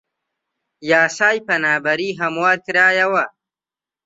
[0.91, 3.23] یاسای پەنابەری هەموار کرایەوە